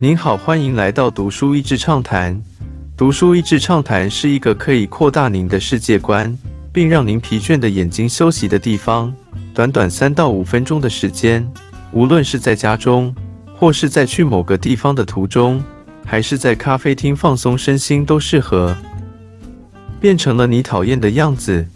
[0.00, 2.40] 您好，欢迎来到读书益智畅谈。
[2.96, 6.38] 读书益智畅谈是一个可以扩大您的世界观，
[6.72, 9.12] 并让您疲倦的眼睛休息的地方。
[9.52, 11.44] 短短三到五分钟的时间，
[11.90, 13.12] 无论是在家中，
[13.56, 15.60] 或是在去某个地方的途中，
[16.06, 18.76] 还是在咖啡厅放松身心，都适合。
[19.98, 21.66] 变成了你讨厌的样子。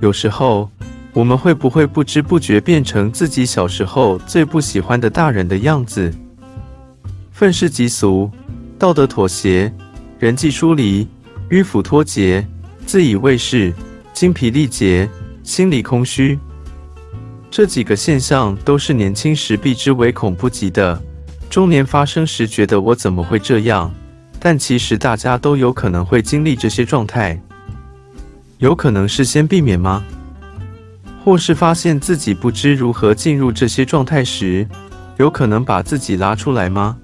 [0.00, 0.68] 有时候，
[1.12, 6.12] 我们会不会不知不觉变成自己小时候最不喜欢的大人的样子？
[7.36, 8.30] 愤世嫉俗、
[8.78, 9.70] 道德妥协、
[10.18, 11.06] 人际疏离、
[11.50, 12.42] 迂腐脱节、
[12.86, 13.74] 自以为是、
[14.14, 15.06] 精疲力竭、
[15.42, 16.38] 心理空虚，
[17.50, 20.98] 这几个现象都是年轻时避之唯恐不及的。
[21.50, 23.92] 中年发生时，觉得我怎么会这样？
[24.40, 27.38] 但其实大家都有可能会经历这些状态。
[28.56, 30.02] 有可能是先避免吗？
[31.22, 34.66] 或是发现自己不知如何进入这些状态时，
[35.18, 36.96] 有可能把自己拉出来吗？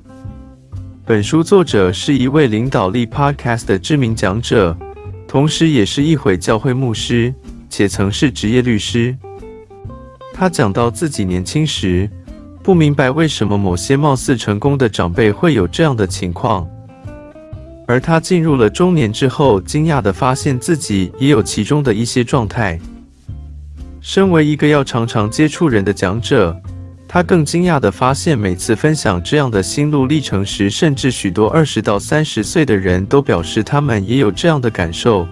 [1.04, 4.76] 本书作者是一位领导力 Podcast 的知名讲者，
[5.26, 7.34] 同时也是一会教会牧师，
[7.68, 9.16] 且曾是职业律师。
[10.32, 12.08] 他讲到自己年轻时
[12.62, 16.64] 不明白为什么某些貌似成功的长辈会有这样的情况，
[17.88, 22.78] 而他进入了中年之后，惊讶地发现自己也有其中的一些状态。
[24.00, 26.56] 身为一个要常常接触人的讲者。
[27.14, 35.28] 他更惊讶地发现，每次分享这样的心路历程时，甚至许多二十到三十岁的人都表示他们也有这样的感受。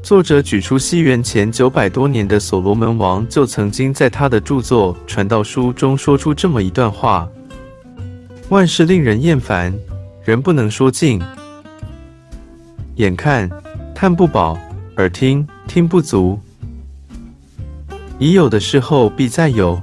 [0.00, 7.28] 作者举出西元前九百多年的所罗门王，就曾经在他的著作《传道书》中说出这么一段话
[8.48, 9.74] ：“万事令人厌烦，
[10.22, 11.20] 人不能说尽。
[12.94, 13.50] 眼看
[13.92, 14.56] 看不饱，
[14.98, 16.38] 耳听听不足。
[18.20, 19.76] 已有的事后必再有。”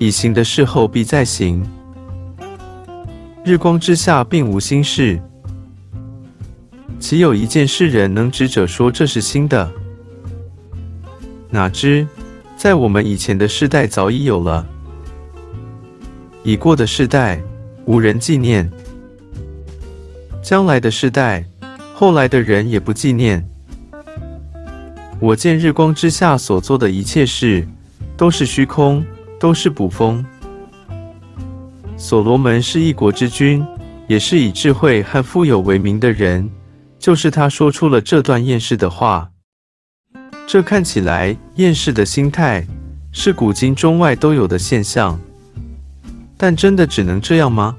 [0.00, 1.62] 已行的事后必再行。
[3.44, 5.20] 日光之下并无新事，
[6.98, 9.70] 岂有一件事人能指者说这是新的？
[11.50, 12.08] 哪知
[12.56, 14.66] 在我们以前的世代早已有了，
[16.44, 17.38] 已过的世代
[17.84, 18.72] 无人纪念，
[20.42, 21.44] 将来的世代
[21.92, 23.46] 后来的人也不纪念。
[25.20, 27.68] 我见日光之下所做的一切事
[28.16, 29.04] 都是虚空。
[29.40, 30.24] 都是捕风。
[31.96, 33.66] 所罗门是一国之君，
[34.06, 36.48] 也是以智慧和富有为名的人，
[36.98, 39.30] 就是他说出了这段厌世的话。
[40.46, 42.66] 这看起来厌世的心态，
[43.12, 45.18] 是古今中外都有的现象。
[46.36, 47.76] 但真的只能这样吗？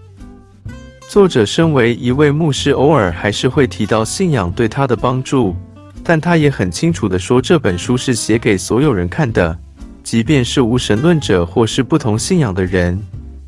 [1.09, 5.55] 作者身为一位牧师，偶尔还是会提到信仰对他的帮助，
[6.03, 9.59] 但他也很清楚的说，这本书是写给所有人看的。
[10.03, 12.99] 即便是无神论者或是不同信仰的人，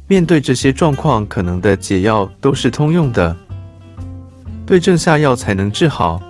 [0.08, 3.36] 面对这些状况，可能的解药都是通用的，
[4.66, 6.22] 对症下药才能治好。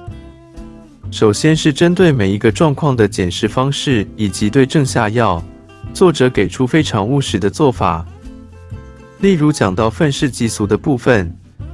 [1.12, 5.44] 首先是针对每一个状况的检视方式以及对症下药，
[5.94, 8.06] 作者给出非常务实的做法。
[9.20, 11.32] 例如讲到愤世嫉俗的部分，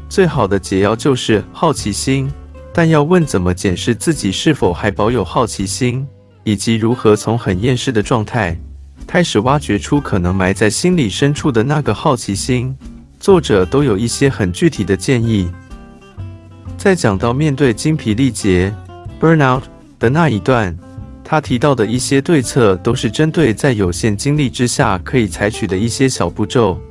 [0.10, 2.30] 最好的解药就是好奇心，
[2.74, 6.06] 但要问怎么检视自己是否还保有好奇心。
[6.50, 8.58] 以及如何从很厌世的状态
[9.06, 12.76] 开始挖掘出可能埋在心里深处的那个好奇心，
[13.20, 15.48] 作者都有一些很具体的建议。
[16.76, 18.74] 在讲到面对精疲力竭
[19.22, 19.62] （burnout）
[20.00, 20.76] 的那一段，
[21.24, 26.82] 他提到的一些对策都是针对在有限精力之下可以采取的一些小步骤。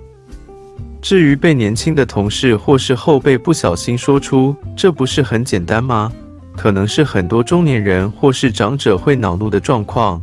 [1.03, 6.13] 至于被年轻的同事或是后辈不小心说出“这不是很简单吗？”
[6.59, 10.21] 可能是很多中年人或是长者会恼怒的状况。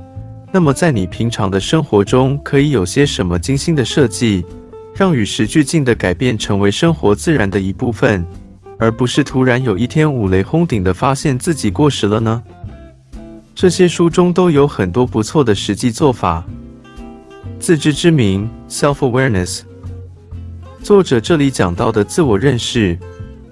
[0.52, 4.46] 那么，在你平常的生活中，可以有些什么精心的设计，
[4.94, 8.26] 让与时俱进的改变成为生活自然的一部分，
[8.78, 12.44] 而不是突然有一天五雷轰顶的发现自己过时了呢？
[13.56, 16.44] 这些书中都有很多不错的实际做法。
[17.58, 19.62] 自知之明 （self-awareness），
[20.84, 23.00] 作者这里讲到的自我认识。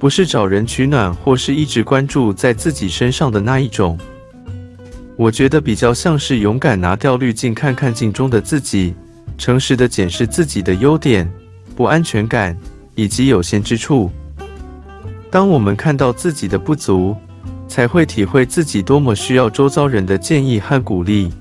[0.04, 3.98] 不是找人取暖，或是一直关注在自己身上的那一种。
[5.16, 8.94] 我觉得比较像是勇敢拿掉滤镜，看看镜中的自己，
[9.38, 11.32] 诚实的检视自己的优点、
[11.74, 12.54] 不安全感
[12.96, 14.12] 以及有限之处。
[15.32, 17.16] 当我们看到自己的不足，
[17.70, 21.32] 才会体会自己多么需要周遭人的建议和鼓励。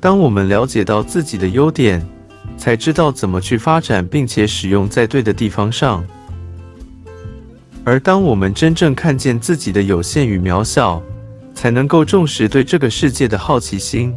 [0.00, 2.02] 当我们了解到自己的优点，
[2.56, 6.02] 才知道怎么去发展，并且使用在对的地方上。
[7.88, 11.02] 而当我们真正看见自己的有限与渺小，
[11.54, 14.14] 才能够重视对这个世界的好奇心。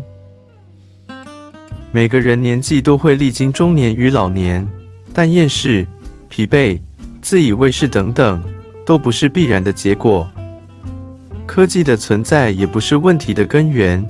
[1.89, 4.67] 每个人年纪都会历经中年与老年，
[5.13, 5.87] 但厌世、
[6.27, 6.77] 疲惫、
[7.21, 8.43] 自以为是等等，
[8.85, 10.29] 都不是必然的结果。
[11.45, 14.05] 科技的存在也不是问题的根源，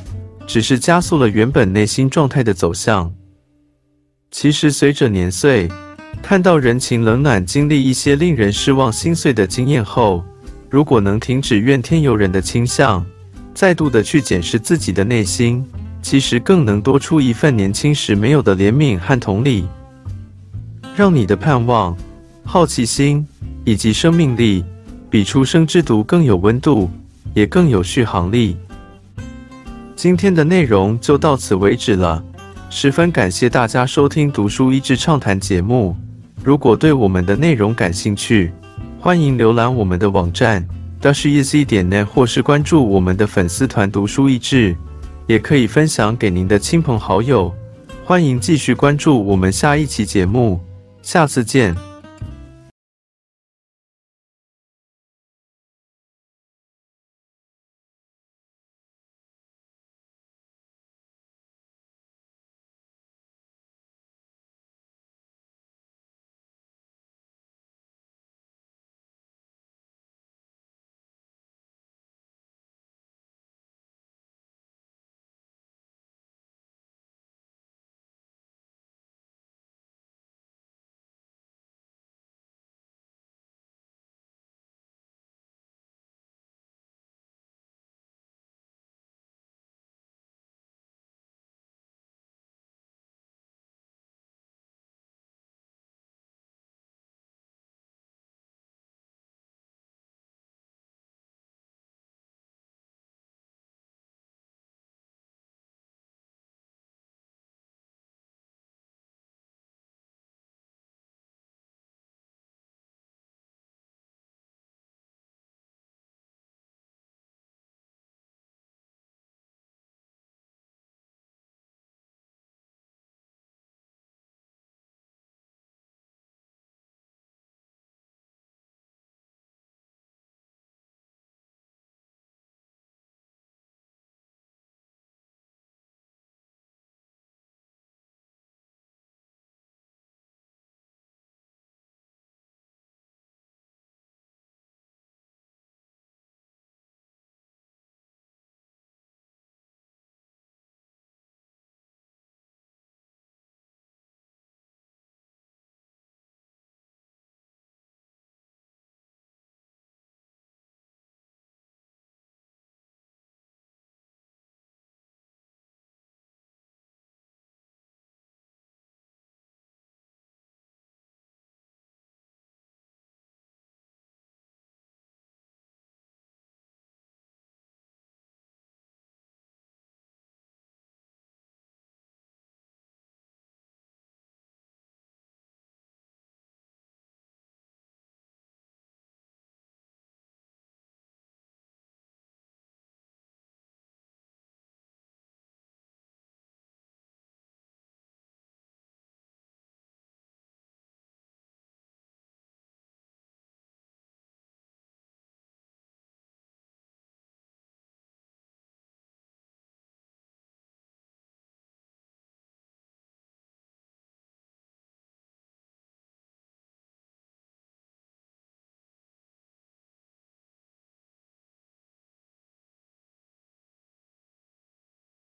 [0.48, 3.13] 只是加速了原本内心状态的走向。
[4.31, 5.69] 其实，随着年岁，
[6.22, 10.24] 看到人情冷暖，经历一些令人失望、心碎的经验后，
[10.69, 13.06] 如果能停止怨天尤人的倾向，
[13.54, 15.63] 再度的去检视自己的内心，
[16.02, 19.66] 其实更能多出一份年轻时没有的怜悯和同理，
[20.96, 21.96] 让你的盼望、
[22.44, 23.25] 好奇心
[23.63, 24.66] 以及生命力，
[25.10, 26.90] 比出生之毒更有温度。
[27.34, 28.58] 也更有续航力。
[29.96, 32.22] 今天的内容就到此为止了，
[32.74, 35.94] 十分感谢大家收听《读书益智畅谈》节目。
[36.42, 38.50] 如果对我们的内容感兴趣，
[38.98, 40.66] 欢迎浏览我们的网站
[41.02, 44.74] dasheasy 点 net，或是关注我们的粉丝团“读书益智”，
[45.28, 47.54] 也可以分享给您的亲朋好友。
[48.06, 50.58] 欢迎继续关注我们下一期节目，
[51.02, 51.91] 下次见。